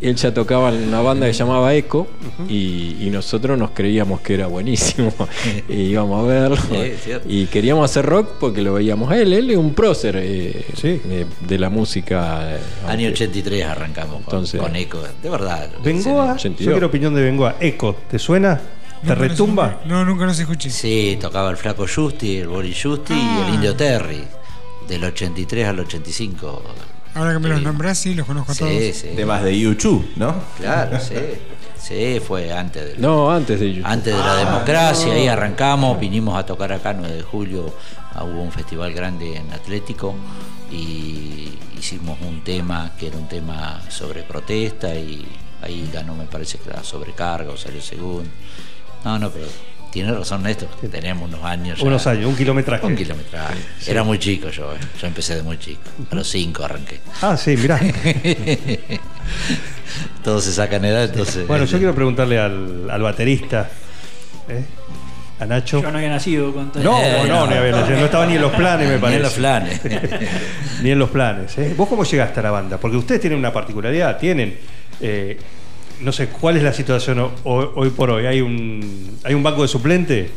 él 0.00 0.14
ya 0.16 0.32
tocaba 0.32 0.70
en 0.70 0.88
una 0.88 1.00
banda 1.00 1.26
que 1.26 1.32
se 1.32 1.40
llamaba 1.40 1.74
Eco, 1.74 2.06
y, 2.48 2.96
y 3.00 3.10
nosotros 3.10 3.58
nos 3.58 3.70
creíamos 3.70 4.20
que 4.20 4.34
era 4.34 4.46
buenísimo, 4.46 5.12
y 5.68 5.74
íbamos 5.74 6.24
a 6.24 6.26
verlo, 6.26 6.56
Sí, 6.56 7.12
y 7.28 7.46
queríamos 7.46 7.90
hacer 7.90 8.06
rock 8.06 8.30
porque 8.40 8.62
lo 8.62 8.74
veíamos 8.74 9.10
a 9.10 9.18
él, 9.18 9.32
él 9.32 9.50
es 9.50 9.56
un 9.56 9.74
prócer 9.74 10.16
eh, 10.18 10.64
Sí. 10.74 11.00
eh, 11.08 11.26
de 11.46 11.58
la 11.58 11.68
música. 11.70 12.56
eh, 12.56 12.58
Año 12.86 13.06
aunque- 13.08 13.24
83 13.24 13.64
arrancamos 13.64 14.14
con, 14.22 14.24
Entonces- 14.24 14.60
con 14.60 14.74
Eco, 14.76 15.00
de 15.22 15.28
verdad. 15.30 15.68
Bengoa, 15.84 16.26
yo 16.28 16.32
82. 16.34 16.72
quiero 16.74 16.86
opinión 16.86 17.14
de 17.14 17.22
Bengoa. 17.22 17.56
Eco, 17.60 17.96
¿te 18.10 18.18
suena? 18.18 18.60
¿Te 19.06 19.14
retumba? 19.14 19.80
No, 19.86 20.04
nunca 20.04 20.26
los 20.26 20.38
escuché. 20.38 20.70
Sí, 20.70 21.18
tocaba 21.20 21.50
el 21.50 21.56
Flaco 21.56 21.86
Justi, 21.92 22.38
el 22.38 22.48
Boris 22.48 22.80
Justi 22.82 23.14
y 23.14 23.16
Ah. 23.16 23.44
el 23.48 23.54
Indio 23.54 23.74
Terry, 23.76 24.24
del 24.88 25.04
83 25.04 25.66
al 25.68 25.80
85. 25.80 26.62
Ahora 27.14 27.32
que 27.32 27.38
me 27.38 27.48
los 27.48 27.58
Sí. 27.60 27.64
nombrás, 27.64 27.98
sí, 27.98 28.14
los 28.14 28.26
conozco 28.26 28.52
a 28.52 28.54
todos. 28.54 28.70
Sí, 28.70 28.92
sí. 28.92 29.08
Temas 29.16 29.42
de 29.42 29.58
YouTube, 29.58 30.06
¿no? 30.16 30.34
Claro, 30.58 30.98
sí. 31.00 31.14
Sí, 31.78 32.20
fue 32.26 32.52
antes 32.52 32.84
del, 32.84 33.00
No, 33.00 33.30
antes 33.30 33.60
de 33.60 33.72
YouTube. 33.74 33.86
Antes 33.90 34.14
de 34.14 34.20
Ah, 34.20 34.26
la 34.26 34.34
democracia, 34.36 35.12
ahí 35.12 35.28
arrancamos, 35.28 35.98
vinimos 36.00 36.36
a 36.36 36.44
tocar 36.44 36.72
acá 36.72 36.92
9 36.92 37.14
de 37.14 37.22
julio, 37.22 37.72
ah, 38.12 38.24
hubo 38.24 38.42
un 38.42 38.50
festival 38.50 38.92
grande 38.92 39.36
en 39.36 39.52
Atlético 39.52 40.14
y 40.70 41.48
hicimos 41.78 42.18
un 42.22 42.42
tema 42.42 42.92
que 42.98 43.06
era 43.06 43.16
un 43.16 43.28
tema 43.28 43.80
sobre 43.88 44.22
protesta 44.24 44.94
y 44.94 45.24
ahí 45.62 45.88
ganó 45.92 46.14
me 46.14 46.24
parece 46.24 46.58
que 46.58 46.70
la 46.70 46.82
sobrecarga 46.82 47.50
o 47.52 47.56
salió 47.56 47.80
segundo. 47.80 48.28
No, 49.04 49.18
no, 49.18 49.30
pero 49.30 49.46
tiene 49.92 50.12
razón 50.12 50.42
Néstor, 50.42 50.68
que 50.80 50.88
tenemos 50.88 51.28
unos 51.28 51.42
años. 51.44 51.78
ya. 51.78 51.84
Unos 51.84 52.06
años, 52.06 52.26
un 52.26 52.36
kilometraje. 52.36 52.86
Un 52.86 52.96
kilometraje. 52.96 53.54
Era 53.86 54.02
muy 54.02 54.18
chico 54.18 54.48
yo, 54.50 54.72
eh. 54.74 54.78
yo 55.00 55.06
empecé 55.06 55.36
de 55.36 55.42
muy 55.42 55.58
chico, 55.58 55.82
a 56.10 56.14
los 56.14 56.28
5 56.28 56.64
arranqué. 56.64 57.00
Ah, 57.22 57.36
sí, 57.36 57.56
mirá. 57.56 57.80
todos 60.24 60.44
se 60.44 60.52
sacan 60.52 60.84
edad, 60.84 61.04
entonces. 61.04 61.46
Bueno, 61.46 61.64
yo 61.64 61.78
quiero 61.78 61.94
preguntarle 61.94 62.38
al, 62.38 62.88
al 62.90 63.02
baterista, 63.02 63.68
¿eh? 64.48 64.64
a 65.38 65.46
Nacho. 65.46 65.82
Yo 65.82 65.90
no 65.92 65.98
había 65.98 66.10
nacido 66.10 66.52
con 66.52 66.72
todo 66.72 66.82
No, 66.82 66.98
Eh, 67.02 67.22
no, 67.28 67.46
no. 67.46 67.46
no, 67.46 67.56
había 67.56 67.72
nacido, 67.72 67.98
no 67.98 68.04
estaba 68.06 68.26
ni 68.26 68.34
en 68.36 68.42
los 68.42 68.52
planes, 68.52 68.88
me 68.88 68.94
Ni 68.96 69.00
parece. 69.00 69.16
en 69.18 69.22
los 69.22 69.32
planes. 69.34 69.80
ni 70.82 70.90
en 70.90 70.98
los 70.98 71.10
planes. 71.10 71.58
¿eh? 71.58 71.74
¿Vos 71.76 71.88
cómo 71.88 72.04
llegaste 72.04 72.40
a 72.40 72.42
la 72.42 72.50
banda? 72.50 72.78
Porque 72.78 72.96
ustedes 72.96 73.20
tienen 73.20 73.38
una 73.38 73.52
particularidad, 73.52 74.18
tienen. 74.18 74.58
eh, 75.00 75.38
no 76.00 76.12
sé, 76.12 76.28
¿cuál 76.28 76.56
es 76.56 76.62
la 76.62 76.72
situación 76.72 77.18
ho- 77.18 77.32
ho- 77.44 77.72
hoy 77.76 77.90
por 77.90 78.10
hoy? 78.10 78.26
¿Hay 78.26 78.40
un, 78.40 79.18
¿hay 79.24 79.34
un 79.34 79.42
banco 79.42 79.62
de 79.62 79.68
suplente? 79.68 80.30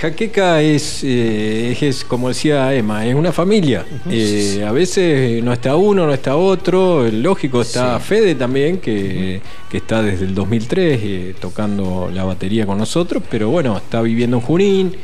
Jaqueca 0.00 0.62
es, 0.62 1.00
eh, 1.04 1.76
es, 1.78 2.04
como 2.04 2.28
decía 2.28 2.72
Emma, 2.74 3.04
es 3.06 3.14
una 3.14 3.32
familia. 3.32 3.84
Eh, 4.10 4.64
a 4.66 4.72
veces 4.72 5.44
no 5.44 5.52
está 5.52 5.76
uno, 5.76 6.06
no 6.06 6.14
está 6.14 6.36
otro. 6.36 7.06
Lógico, 7.10 7.60
está 7.60 7.98
Sí. 8.00 8.06
Fede 8.06 8.34
también, 8.34 8.78
que, 8.78 9.42
que 9.68 9.76
está 9.76 10.02
desde 10.02 10.24
el 10.24 10.34
2003 10.34 11.00
eh, 11.02 11.34
tocando 11.38 12.10
la 12.14 12.24
batería 12.24 12.64
con 12.64 12.78
nosotros, 12.78 13.22
pero 13.30 13.50
bueno, 13.50 13.76
está 13.76 14.00
viviendo 14.00 14.38
en 14.38 14.42
Junín. 14.42 14.96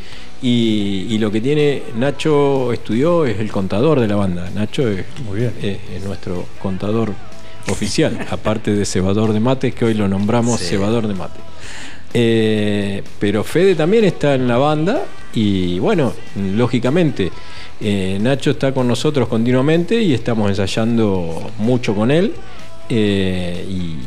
Y, 0.42 1.06
y 1.10 1.18
lo 1.18 1.30
que 1.30 1.40
tiene 1.42 1.82
Nacho 1.98 2.72
estudió 2.72 3.24
es 3.26 3.38
el 3.38 3.50
contador 3.50 4.00
de 4.00 4.06
la 4.08 4.16
banda. 4.16 4.48
Nacho 4.54 4.88
es, 4.88 5.04
Muy 5.26 5.40
bien. 5.40 5.52
es- 5.60 5.78
es 5.96 6.04
nuestro 6.04 6.46
contador 6.58 7.12
oficial, 7.68 8.26
aparte 8.30 8.72
de 8.74 8.84
cebador 8.84 9.32
de 9.32 9.40
mates, 9.40 9.74
que 9.74 9.84
hoy 9.84 9.94
lo 9.94 10.08
nombramos 10.08 10.60
Sí. 10.60 10.66
cebador 10.66 11.06
de 11.08 11.14
mates. 11.14 11.40
Eh, 12.14 13.02
pero 13.18 13.44
Fede 13.44 13.74
también 13.74 14.04
está 14.04 14.34
en 14.34 14.48
la 14.48 14.56
banda 14.56 15.02
y 15.34 15.78
bueno, 15.80 16.12
lógicamente 16.54 17.30
eh, 17.80 18.16
Nacho 18.20 18.52
está 18.52 18.72
con 18.72 18.88
nosotros 18.88 19.28
continuamente 19.28 20.00
y 20.00 20.14
estamos 20.14 20.48
ensayando 20.48 21.50
mucho 21.58 21.94
con 21.94 22.10
él. 22.10 22.32
Eh, 22.88 23.66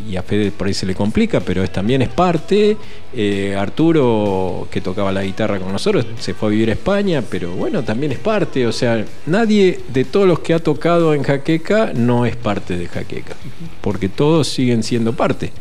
y, 0.09 0.15
a 0.15 0.23
Fede 0.23 0.51
por 0.51 0.67
ahí 0.67 0.73
se 0.73 0.85
le 0.85 0.95
complica, 0.95 1.39
pero 1.39 1.63
es, 1.63 1.71
también 1.71 2.01
es 2.01 2.09
parte. 2.09 2.77
Eh, 3.13 3.55
Arturo, 3.57 4.67
que 4.71 4.81
tocaba 4.81 5.11
la 5.11 5.23
guitarra 5.23 5.59
con 5.59 5.71
nosotros, 5.71 6.05
se 6.19 6.33
fue 6.33 6.49
a 6.49 6.51
vivir 6.51 6.69
a 6.69 6.73
España, 6.73 7.23
pero 7.29 7.51
bueno, 7.51 7.83
también 7.83 8.11
es 8.11 8.19
parte. 8.19 8.65
O 8.67 8.71
sea, 8.71 9.05
nadie 9.25 9.79
de 9.89 10.05
todos 10.05 10.27
los 10.27 10.39
que 10.39 10.53
ha 10.53 10.59
tocado 10.59 11.13
en 11.13 11.23
Jaqueca 11.23 11.91
no 11.93 12.25
es 12.25 12.35
parte 12.35 12.77
de 12.77 12.87
Jaqueca, 12.87 13.35
porque 13.81 14.09
todos 14.09 14.47
siguen 14.47 14.83
siendo 14.83 15.13
parte, 15.13 15.51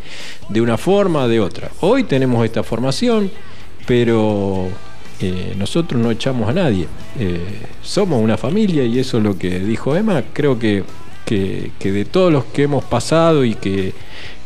de 0.49 0.61
una 0.61 0.79
forma 0.79 1.25
o 1.25 1.29
de 1.29 1.41
otra. 1.41 1.71
Hoy 1.81 2.05
tenemos 2.05 2.45
esta 2.45 2.63
formación, 2.63 3.31
pero 3.87 4.69
eh, 5.21 5.55
nosotros 5.59 6.01
no 6.01 6.11
echamos 6.11 6.49
a 6.49 6.53
nadie. 6.53 6.87
Somos 7.83 8.23
una 8.23 8.37
familia 8.37 8.85
y 8.85 8.99
eso 8.99 9.19
es 9.19 9.25
lo 9.25 9.37
que 9.37 9.59
dijo 9.61 9.97
Emma. 9.97 10.23
Creo 10.33 10.59
que, 10.59 10.85
que, 11.29 11.71
que 11.79 11.93
de 11.93 12.05
todos 12.07 12.33
los 12.33 12.45
que 12.47 12.63
hemos 12.63 12.85
pasado 12.85 13.45
y 13.45 13.55
que, 13.55 13.93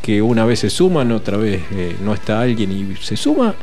que 0.02 0.20
una 0.20 0.44
vez 0.44 0.58
se 0.60 0.70
suman, 0.70 1.12
otra 1.12 1.36
vez 1.36 1.60
eh, 1.72 1.96
no 2.02 2.12
está 2.12 2.40
alguien 2.40 2.72
y 2.72 2.96
se 3.02 3.16
suma, 3.16 3.54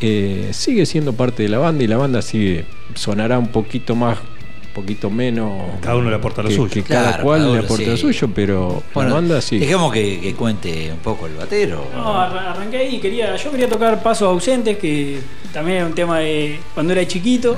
eh, 0.00 0.48
sigue 0.52 0.86
siendo 0.86 1.12
parte 1.12 1.42
de 1.42 1.48
la 1.50 1.58
banda 1.58 1.84
y 1.84 1.86
la 1.86 1.96
banda 1.98 2.22
sigue, 2.22 2.64
sonará 2.94 3.38
un 3.38 3.48
poquito 3.48 3.94
más, 3.94 4.18
un 4.18 4.72
poquito 4.74 5.10
menos. 5.10 5.52
Cada 5.82 5.96
uno 5.96 6.08
le 6.08 6.16
aporta 6.16 6.42
lo 6.42 6.48
que, 6.48 6.54
suyo. 6.56 6.70
que 6.72 6.82
cada 6.82 7.20
cual 7.20 7.40
cada 7.42 7.52
le 7.52 7.58
aporta 7.58 7.84
sí. 7.84 7.90
lo 7.90 7.96
suyo, 7.98 8.28
pero 8.34 8.82
Bueno, 8.94 9.10
la 9.10 9.14
banda 9.16 9.40
sí. 9.42 9.58
Dejemos 9.58 9.92
que, 9.92 10.18
que 10.20 10.34
cuente 10.34 10.90
un 10.90 10.98
poco 11.00 11.26
el 11.26 11.34
batero. 11.34 11.86
No, 11.94 12.18
arra- 12.18 12.52
arranqué 12.52 12.78
ahí, 12.78 12.98
quería, 12.98 13.36
yo 13.36 13.50
quería 13.50 13.68
tocar 13.68 14.02
Pasos 14.02 14.28
Ausentes, 14.28 14.78
que 14.78 15.18
también 15.52 15.76
era 15.78 15.86
un 15.86 15.94
tema 15.94 16.20
de 16.20 16.58
cuando 16.74 16.94
era 16.94 17.06
chiquito. 17.06 17.54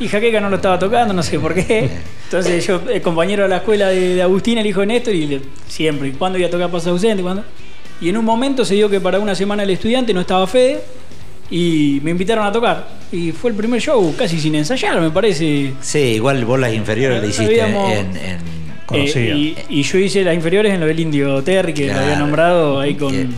Y 0.00 0.06
Jaqueca 0.08 0.40
no 0.40 0.48
lo 0.48 0.56
estaba 0.56 0.78
tocando, 0.78 1.12
no 1.12 1.22
sé 1.22 1.38
por 1.40 1.54
qué. 1.54 1.88
Entonces 2.24 2.64
yo, 2.66 2.80
el 2.92 3.02
compañero 3.02 3.42
de 3.44 3.48
la 3.48 3.56
escuela 3.56 3.88
de, 3.88 4.14
de 4.14 4.22
Agustín, 4.22 4.58
el 4.58 4.66
hijo 4.66 4.80
de 4.80 4.86
Néstor, 4.86 5.14
y 5.14 5.26
le- 5.26 5.40
siempre, 5.66 6.12
¿cuándo 6.12 6.38
iba 6.38 6.46
a 6.46 6.50
tocar 6.50 6.70
Pasos 6.70 6.88
Ausentes? 6.88 7.22
¿Cuándo? 7.22 7.42
Y 8.00 8.08
en 8.08 8.16
un 8.16 8.24
momento 8.24 8.64
se 8.64 8.74
dio 8.74 8.88
que 8.88 9.00
para 9.00 9.18
una 9.18 9.34
semana 9.34 9.64
el 9.64 9.70
estudiante 9.70 10.14
no 10.14 10.20
estaba 10.20 10.46
Fede 10.46 10.80
y 11.50 11.98
me 12.04 12.10
invitaron 12.12 12.46
a 12.46 12.52
tocar. 12.52 12.86
Y 13.10 13.32
fue 13.32 13.50
el 13.50 13.56
primer 13.56 13.80
show, 13.80 14.14
casi 14.16 14.38
sin 14.38 14.54
ensayar, 14.54 15.00
me 15.00 15.10
parece. 15.10 15.72
Sí, 15.80 15.98
igual 15.98 16.44
vos 16.44 16.60
las 16.60 16.72
inferiores 16.74 17.20
le 17.20 17.28
hiciste 17.28 17.60
Habíamos- 17.62 17.92
en, 17.92 18.16
en-. 18.16 18.58
Eh, 18.90 19.54
y, 19.68 19.80
y 19.80 19.82
yo 19.82 19.98
hice 19.98 20.24
las 20.24 20.34
inferiores 20.34 20.72
en 20.72 20.80
lo 20.80 20.86
del 20.86 20.98
Indio 20.98 21.42
Terry, 21.42 21.74
que 21.74 21.88
lo 21.88 21.92
había 21.94 22.04
Claro. 22.06 22.20
nombrado 22.20 22.80
ahí 22.80 22.94
con, 22.94 23.12
Que- 23.12 23.24
con 23.24 23.34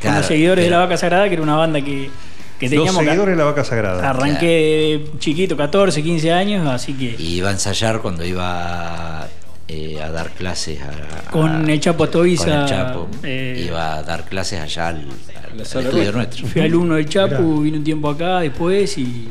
claro, 0.00 0.16
los 0.18 0.26
seguidores 0.26 0.64
de 0.64 0.70
la 0.70 0.78
Vaca 0.78 0.96
Sagrada, 0.96 1.26
que 1.28 1.34
era 1.34 1.42
una 1.42 1.56
banda 1.56 1.80
que, 1.82 2.08
que 2.58 2.66
Los 2.66 2.70
teníamos. 2.70 2.98
que- 3.00 3.04
seguidores 3.06 3.32
de 3.32 3.38
la 3.38 3.44
vaca 3.44 3.64
sagrada. 3.64 4.10
Arranqué 4.10 5.04
chiquito, 5.18 5.56
14, 5.56 6.02
15 6.02 6.32
años, 6.32 6.66
así 6.68 6.92
que 6.94 7.16
y 7.18 7.36
iba 7.36 7.48
a 7.48 7.52
ensayar 7.52 8.00
cuando 8.00 8.24
iba 8.24 9.26
eh, 9.68 10.00
a 10.02 10.10
dar 10.10 10.30
clases 10.30 10.78
a, 10.82 10.88
a- 11.28 11.30
Con 11.30 11.68
el 11.68 11.80
Chapo 11.80 12.08
Tobiza, 12.08 12.44
con 12.44 12.52
el 12.60 12.66
Chapo. 12.66 13.08
eh, 13.22 13.64
iba 13.66 13.96
a 13.96 14.02
dar 14.02 14.24
clases 14.24 14.60
allá 14.60 14.88
al, 14.88 15.06
al 15.52 15.60
estudio 15.60 16.12
nuestro. 16.12 16.46
fui 16.46 16.60
alumno 16.62 16.94
del 16.96 17.08
Chapo, 17.08 17.40
Mirá. 17.42 17.60
vine 17.62 17.78
un 17.78 17.84
tiempo 17.84 18.10
acá 18.10 18.40
después 18.40 18.96
y, 18.98 19.28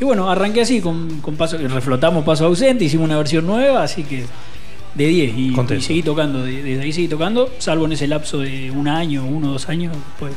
y 0.00 0.04
bueno, 0.04 0.30
arranqué 0.30 0.60
así, 0.62 0.80
con, 0.80 1.20
con 1.20 1.34
paso, 1.36 1.58
reflotamos 1.58 2.24
Paso 2.24 2.46
Ausente, 2.46 2.84
hicimos 2.84 3.06
una 3.06 3.18
versión 3.18 3.46
nueva, 3.46 3.82
así 3.82 4.04
que 4.04 4.24
de 4.94 5.06
10 5.08 5.34
y, 5.36 5.80
seguí 5.80 6.02
tocando, 6.04 6.42
de- 6.44 6.62
desde 6.62 6.82
ahí 6.82 6.92
seguí 6.92 7.08
tocando, 7.08 7.50
salvo 7.58 7.84
en 7.86 7.92
ese 7.92 8.06
lapso 8.06 8.38
de 8.38 8.70
un 8.70 8.86
año, 8.86 9.24
uno 9.26 9.48
o 9.48 9.52
dos 9.54 9.68
años, 9.68 9.94
pues 10.20 10.32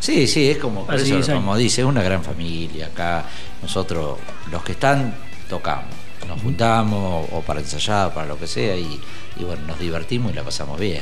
Sí, 0.00 0.26
sí, 0.26 0.50
es 0.50 0.58
como, 0.58 0.86
por 0.86 0.94
Hace 0.94 1.04
eso, 1.04 1.14
10 1.16 1.28
años. 1.30 1.40
como 1.40 1.56
dice, 1.56 1.80
es 1.82 1.86
una 1.86 2.02
gran 2.02 2.22
familia. 2.22 2.86
Acá 2.86 3.24
nosotros, 3.62 4.18
los 4.50 4.62
que 4.62 4.72
están, 4.72 5.14
tocamos. 5.48 5.86
Nos 6.26 6.42
juntamos 6.42 7.26
o 7.32 7.40
para 7.40 7.60
ensayar, 7.60 8.12
para 8.12 8.26
lo 8.26 8.38
que 8.38 8.46
sea, 8.46 8.76
y, 8.76 9.00
y 9.40 9.44
bueno, 9.44 9.62
nos 9.66 9.78
divertimos 9.78 10.30
y 10.30 10.34
la 10.34 10.42
pasamos 10.42 10.78
bien. 10.78 11.00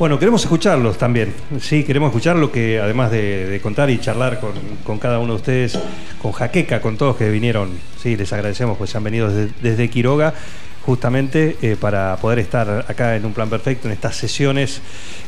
Bueno, 0.00 0.18
queremos 0.18 0.42
escucharlos 0.42 0.98
también. 0.98 1.32
Sí, 1.60 1.84
queremos 1.84 2.08
escuchar 2.08 2.34
lo 2.36 2.50
que, 2.50 2.80
además 2.80 3.12
de, 3.12 3.46
de 3.46 3.60
contar 3.60 3.88
y 3.90 4.00
charlar 4.00 4.40
con, 4.40 4.52
con 4.82 4.98
cada 4.98 5.20
uno 5.20 5.34
de 5.34 5.36
ustedes, 5.36 5.78
con 6.20 6.32
Jaqueca, 6.32 6.80
con 6.80 6.96
todos 6.96 7.14
que 7.16 7.30
vinieron. 7.30 7.70
Sí, 8.02 8.16
les 8.16 8.32
agradecemos, 8.32 8.76
pues 8.76 8.96
han 8.96 9.04
venido 9.04 9.28
desde, 9.30 9.52
desde 9.62 9.88
Quiroga, 9.88 10.34
justamente 10.86 11.56
eh, 11.62 11.76
para 11.80 12.16
poder 12.16 12.38
estar 12.38 12.84
acá 12.88 13.16
en 13.16 13.24
un 13.24 13.32
plan 13.32 13.48
perfecto, 13.48 13.88
en 13.88 13.92
estas 13.92 14.16
sesiones, 14.16 14.80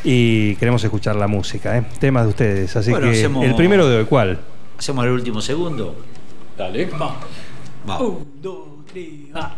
y 0.05 0.55
queremos 0.57 0.83
escuchar 0.85 1.17
la 1.17 1.27
música, 1.27 1.77
¿eh? 1.79 1.85
temas 1.99 2.25
de 2.25 2.29
ustedes. 2.31 2.77
Así 2.77 2.91
Bueno, 2.91 3.07
que 3.11 3.19
hacemos- 3.19 3.45
el 3.45 3.55
primero 3.55 3.89
de 3.89 3.99
hoy, 3.99 4.05
¿cuál? 4.05 4.39
Hacemos 4.79 5.05
el 5.05 5.11
último 5.13 5.41
segundo. 5.41 5.97
Dale. 6.57 6.87
vamos. 6.87 7.17
Vamos. 7.87 8.09
Un, 8.09 8.27
dos, 8.43 8.59
tres, 8.93 9.09
va. 9.35 9.57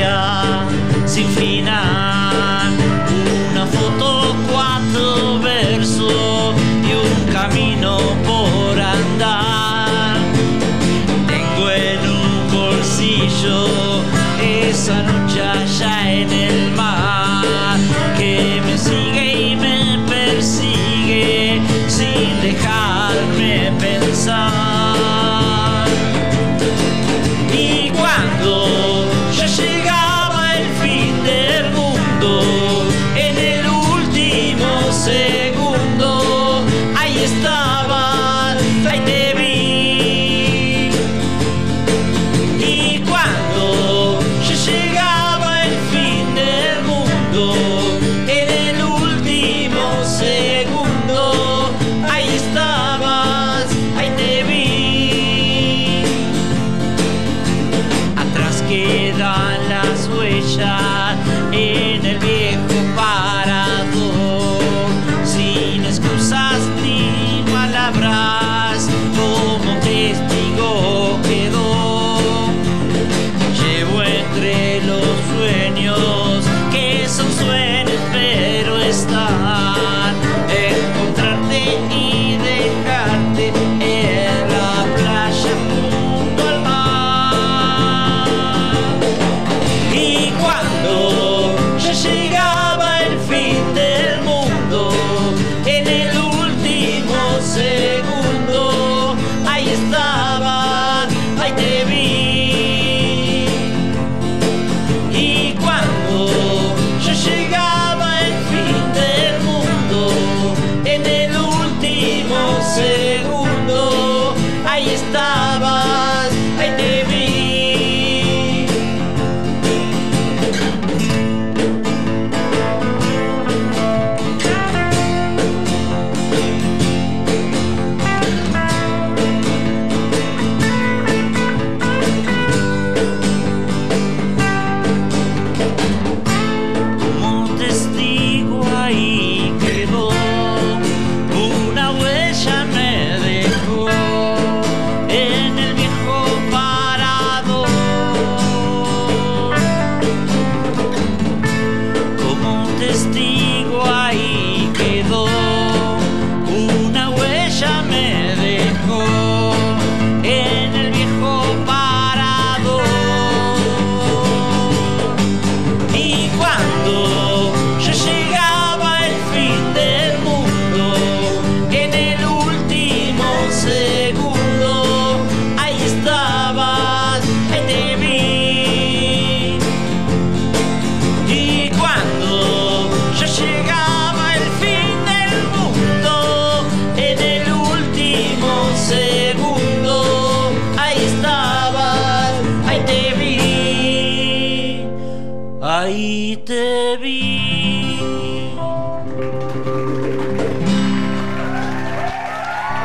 olhar 0.00 0.66
se 1.06 1.24
fica 1.24 1.49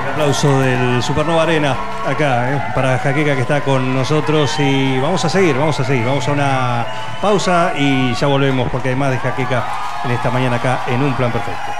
El 0.05 0.11
aplauso 0.11 0.59
del 0.59 1.01
Supernova 1.01 1.43
Arena 1.43 1.75
acá, 2.05 2.53
eh, 2.53 2.61
para 2.73 2.97
Jaqueca 2.99 3.35
que 3.35 3.41
está 3.41 3.61
con 3.61 3.95
nosotros 3.95 4.53
y 4.59 4.99
vamos 4.99 5.23
a 5.23 5.29
seguir, 5.29 5.57
vamos 5.57 5.79
a 5.79 5.85
seguir, 5.85 6.05
vamos 6.05 6.27
a 6.27 6.31
una 6.31 6.85
pausa 7.21 7.73
y 7.77 8.13
ya 8.13 8.27
volvemos 8.27 8.69
porque 8.69 8.89
además 8.89 9.11
de 9.11 9.19
Jaqueca 9.19 9.63
en 10.03 10.11
esta 10.11 10.29
mañana 10.29 10.57
acá 10.57 10.81
en 10.87 11.01
Un 11.01 11.13
Plan 11.13 11.31
Perfecto. 11.31 11.71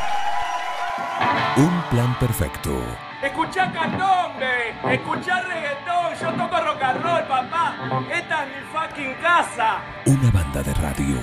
Un 1.58 1.82
Plan 1.90 2.16
Perfecto. 2.20 2.82
Escuchá 3.22 3.70
candombe, 3.72 4.76
escuchá 4.94 5.42
reggaetón, 5.42 6.14
yo 6.22 6.32
toco 6.32 6.62
rock 6.62 6.82
and 6.84 7.04
roll, 7.04 7.24
papá. 7.24 7.76
Esta 8.14 8.44
es 8.44 8.50
mi 8.50 8.62
fucking 8.72 9.14
casa. 9.16 9.80
Una 10.06 10.32
banda 10.32 10.64
de 10.64 10.74
radio 10.76 11.18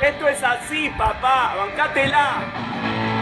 esto 0.00 0.28
es 0.28 0.42
así, 0.44 0.90
papá, 0.90 1.54
bancátela. 1.56 3.17